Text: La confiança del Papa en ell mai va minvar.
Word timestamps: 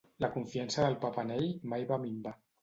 La 0.23 0.29
confiança 0.37 0.85
del 0.85 0.97
Papa 1.03 1.27
en 1.27 1.35
ell 1.35 1.45
mai 1.75 1.87
va 1.93 2.01
minvar. 2.07 2.35